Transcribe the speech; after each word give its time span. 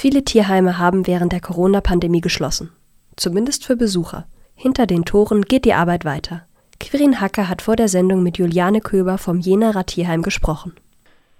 Viele 0.00 0.22
Tierheime 0.22 0.78
haben 0.78 1.08
während 1.08 1.32
der 1.32 1.40
Corona-Pandemie 1.40 2.20
geschlossen. 2.20 2.70
Zumindest 3.16 3.66
für 3.66 3.74
Besucher. 3.74 4.26
Hinter 4.54 4.86
den 4.86 5.04
Toren 5.04 5.42
geht 5.42 5.64
die 5.64 5.74
Arbeit 5.74 6.04
weiter. 6.04 6.42
Quirin 6.78 7.20
Hacker 7.20 7.48
hat 7.48 7.62
vor 7.62 7.74
der 7.74 7.88
Sendung 7.88 8.22
mit 8.22 8.38
Juliane 8.38 8.80
Köber 8.80 9.18
vom 9.18 9.40
Jenaer 9.40 9.84
Tierheim 9.86 10.22
gesprochen. 10.22 10.76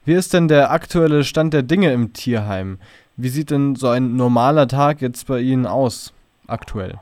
Wie 0.05 0.15
ist 0.15 0.35
denn 0.35 0.49
der 0.49 0.73
aktuelle 0.73 1.23
Stand 1.23 1.55
der 1.55 1.63
Dinge 1.63 1.93
im 1.93 2.13
Tierheim? 2.15 2.81
Wie 3.17 3.29
sieht 3.29 3.53
denn 3.53 3.77
so 3.77 3.91
ein 3.91 4.17
normaler 4.17 4.67
Tag 4.67 5.03
jetzt 5.03 5.29
bei 5.29 5.39
Ihnen 5.39 5.65
aus, 5.65 6.13
aktuell? 6.49 6.99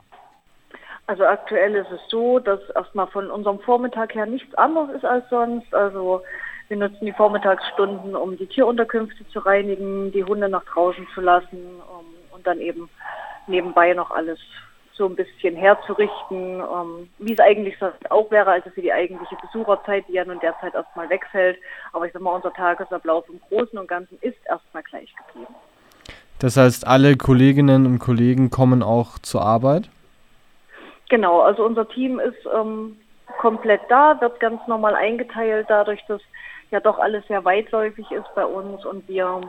Also 1.07 1.23
aktuell 1.23 1.73
ist 1.73 1.89
es 1.91 2.01
so, 2.11 2.37
dass 2.37 2.59
erstmal 2.75 3.07
von 3.07 3.31
unserem 3.31 3.57
Vormittag 3.61 4.13
her 4.13 4.27
nichts 4.27 4.53
anderes 4.53 4.95
ist 4.95 5.05
als 5.05 5.27
sonst. 5.31 5.73
Also 5.73 6.21
wir 6.69 6.77
nutzen 6.77 7.05
die 7.05 7.13
Vormittagsstunden, 7.13 8.15
um 8.15 8.37
die 8.37 8.47
Tierunterkünfte 8.47 9.27
zu 9.29 9.39
reinigen, 9.39 10.11
die 10.11 10.23
Hunde 10.23 10.49
nach 10.49 10.63
draußen 10.65 11.07
zu 11.13 11.21
lassen 11.21 11.81
um, 11.89 12.05
und 12.35 12.45
dann 12.45 12.59
eben 12.59 12.89
nebenbei 13.47 13.93
noch 13.93 14.11
alles 14.11 14.39
so 14.93 15.05
ein 15.05 15.15
bisschen 15.15 15.55
herzurichten, 15.55 16.59
um, 16.61 17.07
wie 17.19 17.33
es 17.33 17.39
eigentlich 17.39 17.77
sonst 17.79 18.09
auch 18.09 18.29
wäre, 18.31 18.51
also 18.51 18.69
für 18.71 18.81
die 18.81 18.91
eigentliche 18.91 19.35
Besucherzeit, 19.41 20.05
die 20.07 20.13
ja 20.13 20.25
nun 20.25 20.39
derzeit 20.39 20.73
erstmal 20.73 21.09
wegfällt. 21.09 21.57
Aber 21.93 22.05
ich 22.05 22.13
sag 22.13 22.21
mal, 22.21 22.35
unser 22.35 22.51
Tagesablauf 22.51 23.25
im 23.29 23.39
Großen 23.47 23.77
und 23.77 23.87
Ganzen 23.87 24.17
ist 24.21 24.37
erstmal 24.45 24.83
gleich 24.83 25.13
geblieben. 25.15 25.53
Das 26.39 26.57
heißt, 26.57 26.85
alle 26.85 27.15
Kolleginnen 27.15 27.85
und 27.85 27.99
Kollegen 27.99 28.49
kommen 28.49 28.83
auch 28.83 29.19
zur 29.19 29.41
Arbeit? 29.41 29.89
Genau, 31.09 31.41
also 31.41 31.63
unser 31.63 31.87
Team 31.87 32.19
ist 32.19 32.37
ähm, 32.53 32.97
komplett 33.39 33.81
da, 33.89 34.19
wird 34.19 34.39
ganz 34.39 34.61
normal 34.67 34.95
eingeteilt, 34.95 35.67
dadurch, 35.69 36.03
dass 36.07 36.21
ja 36.71 36.79
doch 36.79 36.99
alles 36.99 37.25
sehr 37.27 37.43
weitläufig 37.45 38.09
ist 38.11 38.27
bei 38.35 38.45
uns 38.45 38.85
und 38.85 39.07
wir 39.07 39.41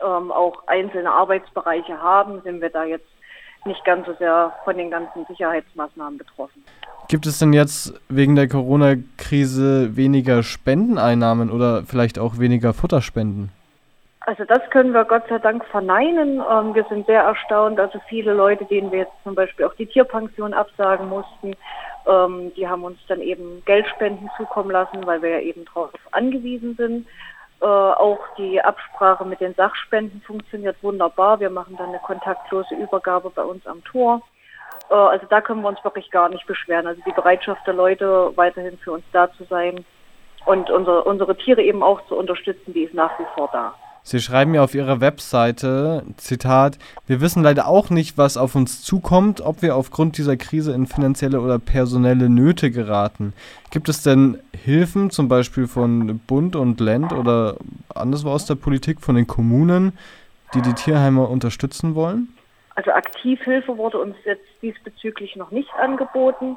ähm, 0.00 0.32
auch 0.32 0.66
einzelne 0.66 1.10
Arbeitsbereiche 1.10 2.00
haben, 2.00 2.40
sind 2.42 2.60
wir 2.60 2.70
da 2.70 2.84
jetzt 2.84 3.06
nicht 3.64 3.84
ganz 3.84 4.06
so 4.06 4.14
sehr 4.14 4.52
von 4.64 4.76
den 4.76 4.90
ganzen 4.90 5.24
Sicherheitsmaßnahmen 5.26 6.18
betroffen. 6.18 6.64
Gibt 7.08 7.26
es 7.26 7.38
denn 7.38 7.52
jetzt 7.52 7.94
wegen 8.08 8.36
der 8.36 8.48
Corona-Krise 8.48 9.96
weniger 9.96 10.42
Spendeneinnahmen 10.42 11.50
oder 11.50 11.84
vielleicht 11.84 12.18
auch 12.18 12.38
weniger 12.38 12.72
Futterspenden? 12.72 13.50
Also 14.20 14.44
das 14.44 14.60
können 14.70 14.92
wir 14.92 15.04
Gott 15.04 15.24
sei 15.28 15.38
Dank 15.38 15.64
verneinen. 15.66 16.40
Ähm, 16.48 16.74
wir 16.74 16.84
sind 16.88 17.06
sehr 17.06 17.22
erstaunt. 17.22 17.80
Also 17.80 18.00
viele 18.08 18.32
Leute, 18.32 18.64
denen 18.64 18.92
wir 18.92 19.00
jetzt 19.00 19.24
zum 19.24 19.34
Beispiel 19.34 19.66
auch 19.66 19.74
die 19.74 19.86
Tierpension 19.86 20.54
absagen 20.54 21.08
mussten, 21.08 21.54
ähm, 22.06 22.52
die 22.54 22.68
haben 22.68 22.84
uns 22.84 22.98
dann 23.08 23.20
eben 23.20 23.62
Geldspenden 23.64 24.30
zukommen 24.36 24.70
lassen, 24.70 25.06
weil 25.06 25.22
wir 25.22 25.30
ja 25.30 25.40
eben 25.40 25.64
darauf 25.66 25.90
angewiesen 26.10 26.74
sind. 26.76 27.06
Äh, 27.60 27.64
auch 27.64 28.18
die 28.36 28.60
Absprache 28.60 29.24
mit 29.24 29.40
den 29.40 29.54
Sachspenden 29.54 30.20
funktioniert 30.22 30.76
wunderbar. 30.82 31.38
Wir 31.38 31.50
machen 31.50 31.76
dann 31.76 31.90
eine 31.90 32.00
kontaktlose 32.00 32.74
Übergabe 32.74 33.30
bei 33.30 33.42
uns 33.42 33.66
am 33.66 33.84
Tor. 33.84 34.20
Äh, 34.90 34.94
also 34.94 35.26
da 35.28 35.40
können 35.40 35.62
wir 35.62 35.68
uns 35.68 35.82
wirklich 35.84 36.10
gar 36.10 36.28
nicht 36.28 36.46
beschweren. 36.46 36.86
Also 36.86 37.00
die 37.06 37.12
Bereitschaft 37.12 37.66
der 37.66 37.74
Leute, 37.74 38.32
weiterhin 38.34 38.78
für 38.78 38.92
uns 38.92 39.04
da 39.12 39.32
zu 39.32 39.44
sein 39.44 39.84
und 40.44 40.70
unsere, 40.70 41.04
unsere 41.04 41.36
Tiere 41.36 41.62
eben 41.62 41.82
auch 41.82 42.04
zu 42.06 42.16
unterstützen, 42.16 42.72
die 42.72 42.82
ist 42.82 42.94
nach 42.94 43.16
wie 43.18 43.26
vor 43.36 43.48
da. 43.52 43.74
Sie 44.04 44.20
schreiben 44.20 44.54
ja 44.54 44.64
auf 44.64 44.74
Ihrer 44.74 45.00
Webseite, 45.00 46.02
Zitat, 46.16 46.78
wir 47.06 47.20
wissen 47.20 47.42
leider 47.42 47.68
auch 47.68 47.88
nicht, 47.88 48.18
was 48.18 48.36
auf 48.36 48.56
uns 48.56 48.82
zukommt, 48.82 49.40
ob 49.40 49.62
wir 49.62 49.76
aufgrund 49.76 50.18
dieser 50.18 50.36
Krise 50.36 50.72
in 50.72 50.86
finanzielle 50.86 51.40
oder 51.40 51.60
personelle 51.60 52.28
Nöte 52.28 52.72
geraten. 52.72 53.32
Gibt 53.70 53.88
es 53.88 54.02
denn 54.02 54.40
Hilfen, 54.64 55.10
zum 55.10 55.28
Beispiel 55.28 55.68
von 55.68 56.18
Bund 56.26 56.56
und 56.56 56.80
Land 56.80 57.12
oder 57.12 57.56
anderswo 57.94 58.30
aus 58.30 58.44
der 58.44 58.56
Politik, 58.56 59.00
von 59.00 59.14
den 59.14 59.28
Kommunen, 59.28 59.96
die 60.54 60.62
die 60.62 60.74
Tierheime 60.74 61.24
unterstützen 61.26 61.94
wollen? 61.94 62.34
Also 62.74 62.90
Aktivhilfe 62.90 63.76
wurde 63.78 63.98
uns 63.98 64.16
jetzt 64.24 64.46
diesbezüglich 64.62 65.36
noch 65.36 65.52
nicht 65.52 65.70
angeboten. 65.80 66.56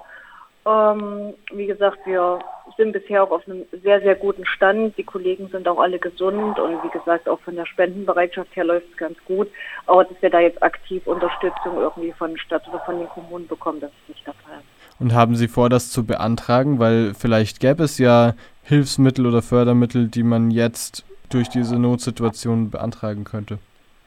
Ähm, 0.65 1.33
wie 1.53 1.67
gesagt, 1.67 1.99
wir 2.05 2.39
sind 2.77 2.91
bisher 2.91 3.23
auch 3.23 3.31
auf 3.31 3.47
einem 3.47 3.65
sehr, 3.83 4.01
sehr 4.01 4.15
guten 4.15 4.45
Stand. 4.45 4.97
Die 4.97 5.03
Kollegen 5.03 5.47
sind 5.49 5.67
auch 5.67 5.79
alle 5.79 5.99
gesund 5.99 6.59
und 6.59 6.83
wie 6.83 6.89
gesagt, 6.89 7.29
auch 7.29 7.39
von 7.41 7.55
der 7.55 7.65
Spendenbereitschaft 7.65 8.55
her 8.55 8.65
läuft 8.65 8.87
es 8.91 8.97
ganz 8.97 9.17
gut. 9.25 9.47
Aber 9.85 10.03
dass 10.03 10.21
wir 10.21 10.29
da 10.29 10.39
jetzt 10.39 10.61
aktiv 10.61 11.05
Unterstützung 11.07 11.77
irgendwie 11.77 12.11
von 12.11 12.37
Stadt 12.37 12.67
oder 12.67 12.79
von 12.81 12.97
den 12.97 13.09
Kommunen 13.09 13.47
bekommen, 13.47 13.79
das 13.79 13.91
ist 13.91 14.09
nicht 14.09 14.27
der 14.27 14.33
Fall. 14.33 14.59
Und 14.99 15.13
haben 15.13 15.35
Sie 15.35 15.47
vor, 15.47 15.69
das 15.69 15.91
zu 15.91 16.05
beantragen? 16.05 16.79
Weil 16.79 17.13
vielleicht 17.13 17.59
gäbe 17.59 17.83
es 17.83 17.97
ja 17.97 18.33
Hilfsmittel 18.63 19.25
oder 19.25 19.41
Fördermittel, 19.41 20.07
die 20.07 20.23
man 20.23 20.51
jetzt 20.51 21.05
durch 21.29 21.49
diese 21.49 21.77
Notsituation 21.77 22.69
beantragen 22.69 23.23
könnte. 23.23 23.59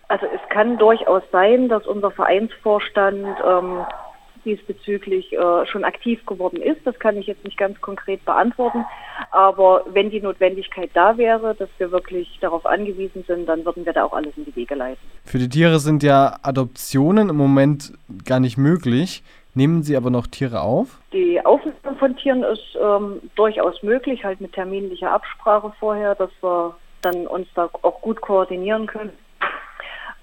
Also 0.08 0.26
es 0.26 0.40
kann 0.48 0.78
durchaus 0.78 1.22
sein, 1.30 1.68
dass 1.68 1.86
unser 1.86 2.10
Vereinsvorstand 2.10 3.26
ähm, 3.46 3.84
diesbezüglich 4.48 5.32
äh, 5.32 5.66
schon 5.66 5.84
aktiv 5.84 6.24
geworden 6.24 6.60
ist. 6.62 6.80
Das 6.84 6.98
kann 6.98 7.16
ich 7.18 7.26
jetzt 7.26 7.44
nicht 7.44 7.58
ganz 7.58 7.78
konkret 7.80 8.24
beantworten. 8.24 8.84
Aber 9.30 9.84
wenn 9.92 10.10
die 10.10 10.20
Notwendigkeit 10.20 10.90
da 10.94 11.18
wäre, 11.18 11.54
dass 11.54 11.68
wir 11.76 11.90
wirklich 11.90 12.38
darauf 12.40 12.64
angewiesen 12.64 13.24
sind, 13.26 13.46
dann 13.48 13.64
würden 13.64 13.84
wir 13.84 13.92
da 13.92 14.04
auch 14.04 14.14
alles 14.14 14.36
in 14.36 14.46
die 14.46 14.56
Wege 14.56 14.74
leiten. 14.74 15.00
Für 15.24 15.38
die 15.38 15.48
Tiere 15.48 15.78
sind 15.78 16.02
ja 16.02 16.38
Adoptionen 16.42 17.28
im 17.28 17.36
Moment 17.36 17.92
gar 18.24 18.40
nicht 18.40 18.56
möglich. 18.56 19.22
Nehmen 19.54 19.82
Sie 19.82 19.96
aber 19.96 20.10
noch 20.10 20.26
Tiere 20.26 20.62
auf? 20.62 20.98
Die 21.12 21.44
Aufnahme 21.44 21.96
von 21.98 22.16
Tieren 22.16 22.44
ist 22.44 22.78
ähm, 22.80 23.20
durchaus 23.34 23.82
möglich, 23.82 24.24
halt 24.24 24.40
mit 24.40 24.52
terminlicher 24.52 25.10
Absprache 25.10 25.72
vorher, 25.78 26.14
dass 26.14 26.30
wir 26.40 26.76
dann 27.02 27.26
uns 27.26 27.48
da 27.54 27.68
auch 27.82 28.00
gut 28.00 28.20
koordinieren 28.20 28.86
können. 28.86 29.12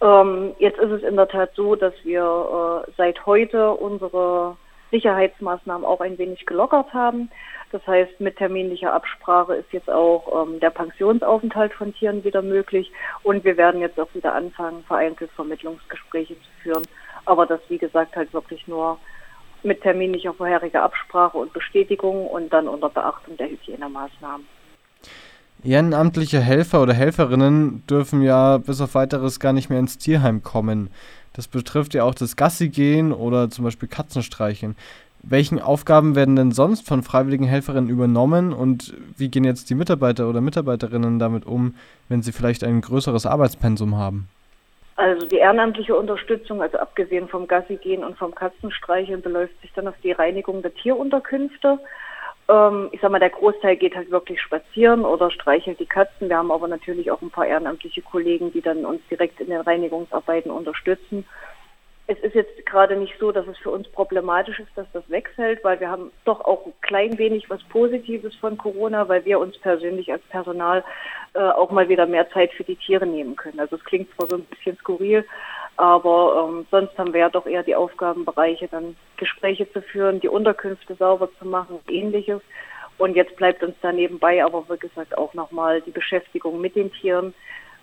Ähm, 0.05 0.53
jetzt 0.59 0.77
ist 0.77 0.91
es 0.91 1.03
in 1.03 1.15
der 1.15 1.27
Tat 1.27 1.51
so, 1.55 1.75
dass 1.75 1.93
wir 2.03 2.85
äh, 2.87 2.91
seit 2.95 3.25
heute 3.25 3.71
unsere 3.71 4.55
Sicherheitsmaßnahmen 4.91 5.83
auch 5.83 5.99
ein 5.99 6.19
wenig 6.19 6.45
gelockert 6.45 6.93
haben. 6.93 7.31
Das 7.71 7.85
heißt, 7.87 8.19
mit 8.19 8.37
terminlicher 8.37 8.93
Absprache 8.93 9.55
ist 9.55 9.73
jetzt 9.73 9.89
auch 9.89 10.43
ähm, 10.43 10.59
der 10.59 10.69
Pensionsaufenthalt 10.69 11.73
von 11.73 11.93
Tieren 11.95 12.23
wieder 12.23 12.43
möglich 12.43 12.91
und 13.23 13.43
wir 13.43 13.57
werden 13.57 13.81
jetzt 13.81 13.99
auch 13.99 14.13
wieder 14.13 14.35
anfangen, 14.35 14.83
vereinzelt 14.83 15.31
Vermittlungsgespräche 15.31 16.35
zu 16.35 16.49
führen. 16.61 16.83
Aber 17.25 17.47
das, 17.47 17.59
wie 17.69 17.79
gesagt, 17.79 18.15
halt 18.15 18.31
wirklich 18.31 18.67
nur 18.67 18.99
mit 19.63 19.81
terminlicher 19.81 20.33
vorheriger 20.33 20.83
Absprache 20.83 21.39
und 21.39 21.51
Bestätigung 21.51 22.27
und 22.27 22.53
dann 22.53 22.67
unter 22.67 22.89
Beachtung 22.89 23.37
der 23.37 23.49
Hygienemaßnahmen. 23.49 24.45
Ehrenamtliche 25.65 26.39
Helfer 26.39 26.83
oder 26.83 26.93
Helferinnen 26.93 27.83
dürfen 27.89 28.21
ja 28.21 28.59
bis 28.59 28.81
auf 28.81 28.93
weiteres 28.93 29.39
gar 29.39 29.51
nicht 29.51 29.71
mehr 29.71 29.79
ins 29.79 29.97
Tierheim 29.97 30.43
kommen. 30.43 30.91
Das 31.33 31.47
betrifft 31.47 31.95
ja 31.95 32.03
auch 32.03 32.13
das 32.13 32.35
Gassi-Gehen 32.35 33.11
oder 33.11 33.49
zum 33.49 33.65
Beispiel 33.65 33.89
Katzenstreicheln. 33.89 34.75
Welchen 35.23 35.59
Aufgaben 35.59 36.15
werden 36.15 36.35
denn 36.35 36.51
sonst 36.51 36.87
von 36.87 37.01
freiwilligen 37.01 37.45
Helferinnen 37.45 37.89
übernommen 37.89 38.53
und 38.53 38.93
wie 39.17 39.29
gehen 39.29 39.43
jetzt 39.43 39.71
die 39.71 39.75
Mitarbeiter 39.75 40.29
oder 40.29 40.39
Mitarbeiterinnen 40.39 41.17
damit 41.17 41.47
um, 41.47 41.73
wenn 42.09 42.21
sie 42.21 42.31
vielleicht 42.31 42.63
ein 42.63 42.81
größeres 42.81 43.25
Arbeitspensum 43.25 43.97
haben? 43.97 44.29
Also 44.97 45.25
die 45.25 45.37
ehrenamtliche 45.37 45.95
Unterstützung, 45.95 46.61
also 46.61 46.77
abgesehen 46.77 47.27
vom 47.27 47.47
Gassi-Gehen 47.47 48.03
und 48.03 48.17
vom 48.17 48.35
Katzenstreicheln, 48.35 49.23
beläuft 49.23 49.59
sich 49.61 49.73
dann 49.73 49.87
auf 49.87 49.95
die 50.03 50.11
Reinigung 50.11 50.61
der 50.61 50.75
Tierunterkünfte. 50.75 51.79
Ähm, 52.47 52.89
ich 52.91 53.01
sag 53.01 53.11
mal, 53.11 53.19
der 53.19 53.29
Großteil 53.29 53.75
geht 53.75 53.95
halt 53.95 54.11
wirklich 54.11 54.41
spazieren 54.41 55.03
oder 55.05 55.31
streichelt 55.31 55.79
die 55.79 55.85
Katzen. 55.85 56.29
Wir 56.29 56.37
haben 56.37 56.51
aber 56.51 56.67
natürlich 56.67 57.11
auch 57.11 57.21
ein 57.21 57.31
paar 57.31 57.47
ehrenamtliche 57.47 58.01
Kollegen, 58.01 58.51
die 58.51 58.61
dann 58.61 58.85
uns 58.85 59.01
direkt 59.09 59.39
in 59.39 59.49
den 59.49 59.61
Reinigungsarbeiten 59.61 60.51
unterstützen. 60.51 61.25
Es 62.07 62.19
ist 62.19 62.35
jetzt 62.35 62.63
gerade 62.67 62.95
nicht 62.97 63.15
so, 63.19 63.31
dass 63.31 63.47
es 63.47 63.57
für 63.57 63.71
uns 63.71 63.87
problematisch 63.87 64.59
ist, 64.59 64.69
dass 64.75 64.85
das 64.93 65.09
wegfällt, 65.09 65.63
weil 65.63 65.79
wir 65.79 65.89
haben 65.89 66.11
doch 66.23 66.39
auch 66.41 66.67
ein 66.67 66.73
klein 66.81 67.17
wenig 67.17 67.49
was 67.49 67.63
Positives 67.63 68.35
von 68.35 68.59
Corona, 68.59 69.09
weil 69.09 69.25
wir 69.25 69.39
uns 69.39 69.57
persönlich 69.57 70.11
als 70.11 70.21
Personal 70.29 70.83
äh, 71.33 71.39
auch 71.39 71.71
mal 71.71 71.89
wieder 71.89 72.05
mehr 72.05 72.29
Zeit 72.29 72.53
für 72.53 72.63
die 72.63 72.75
Tiere 72.75 73.07
nehmen 73.07 73.35
können. 73.35 73.59
Also 73.59 73.77
es 73.77 73.83
klingt 73.85 74.13
zwar 74.13 74.29
so 74.29 74.35
ein 74.35 74.43
bisschen 74.43 74.77
skurril, 74.77 75.25
aber 75.77 76.47
ähm, 76.47 76.67
sonst 76.69 76.95
haben 76.99 77.11
wir 77.11 77.21
ja 77.21 77.29
doch 77.29 77.47
eher 77.47 77.63
die 77.63 77.75
Aufgabenbereiche, 77.75 78.67
dann 78.67 78.95
Gespräche 79.17 79.71
zu 79.71 79.81
führen, 79.81 80.19
die 80.19 80.29
Unterkünfte 80.29 80.95
sauber 80.95 81.29
zu 81.39 81.47
machen, 81.47 81.79
ähnliches. 81.87 82.41
Und 82.97 83.15
jetzt 83.15 83.35
bleibt 83.35 83.63
uns 83.63 83.75
da 83.81 83.91
nebenbei 83.91 84.43
aber, 84.43 84.65
wie 84.69 84.77
gesagt, 84.77 85.17
auch 85.17 85.33
nochmal 85.33 85.81
die 85.81 85.91
Beschäftigung 85.91 86.61
mit 86.61 86.75
den 86.75 86.91
Tieren. 86.91 87.33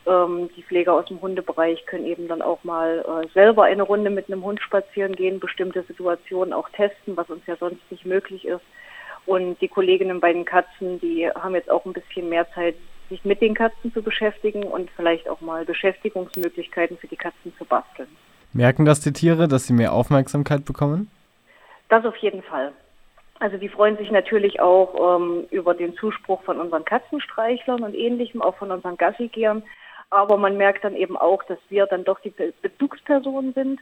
Ähm, 0.07 0.49
die 0.57 0.63
Pfleger 0.63 0.95
aus 0.95 1.07
dem 1.07 1.21
Hundebereich 1.21 1.85
können 1.87 2.07
eben 2.07 2.29
dann 2.29 2.43
auch 2.43 2.65
mal 2.65 3.05
äh, 3.07 3.29
selber 3.35 3.65
eine 3.65 3.83
Runde 3.83 4.11
mit 4.11 4.29
einem 4.29 4.43
Hund 4.43 4.61
spazieren 4.61 5.15
gehen, 5.15 5.39
bestimmte 5.39 5.83
Situationen 5.83 6.53
auch 6.53 6.69
testen, 6.71 7.17
was 7.17 7.29
uns 7.31 7.47
ja 7.47 7.57
sonst 7.57 7.83
nicht 7.91 8.07
möglich 8.07 8.47
ist. 8.47 8.65
Und 9.27 9.61
die 9.61 9.69
Kolleginnen 9.69 10.19
bei 10.19 10.33
den 10.33 10.45
Katzen, 10.45 10.99
die 11.01 11.29
haben 11.29 11.55
jetzt 11.55 11.71
auch 11.71 11.85
ein 11.85 11.93
bisschen 11.93 12.29
mehr 12.29 12.51
Zeit, 12.55 12.75
sich 13.09 13.25
mit 13.25 13.41
den 13.41 13.55
Katzen 13.55 13.93
zu 13.93 14.03
beschäftigen 14.03 14.65
und 14.65 14.91
vielleicht 14.97 15.29
auch 15.29 15.41
mal 15.41 15.65
Beschäftigungsmöglichkeiten 15.65 16.97
für 16.97 17.07
die 17.07 17.17
Katzen 17.17 17.53
zu 17.59 17.65
basteln. 17.65 18.09
Merken 18.53 18.85
das 18.85 19.01
die 19.01 19.13
Tiere, 19.13 19.49
dass 19.49 19.67
sie 19.67 19.73
mehr 19.73 19.93
Aufmerksamkeit 19.93 20.65
bekommen? 20.65 21.11
Das 21.93 22.07
auf 22.07 22.17
jeden 22.17 22.43
Fall. 22.43 22.73
Also 23.39 23.59
die 23.59 23.69
freuen 23.69 23.99
sich 23.99 24.11
natürlich 24.11 24.61
auch 24.61 25.19
ähm, 25.21 25.45
über 25.51 25.75
den 25.75 25.95
Zuspruch 25.95 26.43
von 26.43 26.59
unseren 26.59 26.87
Katzenstreichlern 26.87 27.83
und 27.83 27.95
ähnlichem, 27.95 28.41
auch 28.41 28.57
von 28.57 28.71
unseren 28.71 28.97
Gassigehern. 28.97 29.63
Aber 30.09 30.39
man 30.39 30.57
merkt 30.57 30.85
dann 30.85 30.97
eben 30.97 31.19
auch, 31.19 31.43
dass 31.43 31.59
wir 31.69 31.85
dann 31.85 32.05
doch 32.05 32.19
die 32.21 32.33
Bezugspersonen 32.63 33.53
sind, 33.53 33.81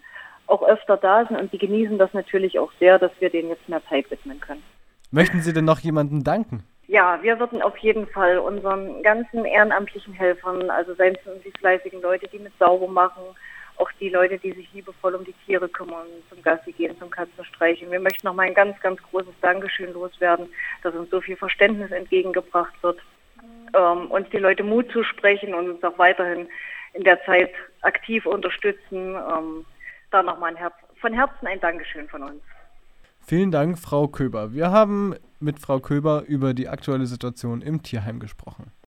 auch 0.48 0.64
öfter 0.64 0.96
da 0.96 1.24
sind 1.24 1.38
und 1.38 1.52
die 1.52 1.58
genießen 1.58 1.98
das 1.98 2.12
natürlich 2.12 2.58
auch 2.58 2.72
sehr, 2.80 2.98
dass 2.98 3.12
wir 3.20 3.30
denen 3.30 3.50
jetzt 3.50 3.68
mehr 3.68 3.82
Zeit 3.88 4.10
widmen 4.10 4.40
können. 4.40 4.64
Möchten 5.12 5.40
Sie 5.40 5.52
denn 5.52 5.64
noch 5.64 5.78
jemandem 5.78 6.24
danken? 6.24 6.64
Ja, 6.88 7.20
wir 7.22 7.38
würden 7.38 7.62
auf 7.62 7.76
jeden 7.78 8.08
Fall 8.08 8.38
unseren 8.38 9.04
ganzen 9.04 9.44
ehrenamtlichen 9.44 10.14
Helfern, 10.14 10.68
also 10.68 10.94
seien 10.94 11.14
es 11.14 11.42
die 11.44 11.52
fleißigen 11.60 12.02
Leute, 12.02 12.26
die 12.26 12.40
mit 12.40 12.58
sauber 12.58 12.88
machen, 12.88 13.22
auch 13.76 13.90
die 14.00 14.08
Leute, 14.08 14.38
die 14.38 14.52
sich 14.52 14.72
liebevoll 14.72 15.14
um 15.14 15.24
die 15.24 15.34
Tiere 15.46 15.68
kümmern, 15.68 16.06
zum 16.28 16.42
Gassi 16.42 16.72
gehen, 16.72 16.98
zum 16.98 17.10
Katzenstreichen. 17.10 17.90
Wir 17.90 18.00
möchten 18.00 18.26
nochmal 18.26 18.46
ein 18.46 18.54
ganz, 18.54 18.78
ganz 18.80 19.00
großes 19.02 19.34
Dankeschön 19.40 19.92
loswerden, 19.92 20.48
dass 20.82 20.94
uns 20.94 21.10
so 21.10 21.20
viel 21.20 21.36
Verständnis 21.36 21.90
entgegengebracht 21.90 22.74
wird, 22.82 23.00
ähm, 23.74 24.10
uns 24.10 24.28
die 24.30 24.38
Leute 24.38 24.62
Mut 24.62 24.90
zu 24.92 25.02
sprechen 25.02 25.54
und 25.54 25.70
uns 25.70 25.84
auch 25.84 25.98
weiterhin 25.98 26.48
in 26.92 27.04
der 27.04 27.22
Zeit 27.24 27.52
aktiv 27.82 28.26
unterstützen. 28.26 29.14
Ähm, 29.14 29.64
da 30.10 30.22
nochmal 30.22 30.56
Herz, 30.56 30.74
von 31.00 31.12
Herzen 31.12 31.46
ein 31.46 31.60
Dankeschön 31.60 32.08
von 32.08 32.22
uns. 32.22 32.42
Vielen 33.20 33.50
Dank, 33.50 33.78
Frau 33.78 34.08
Köber. 34.08 34.52
Wir 34.52 34.70
haben 34.70 35.14
mit 35.38 35.60
Frau 35.60 35.78
Köber 35.78 36.24
über 36.26 36.52
die 36.52 36.68
aktuelle 36.68 37.06
Situation 37.06 37.62
im 37.62 37.82
Tierheim 37.82 38.18
gesprochen. 38.18 38.72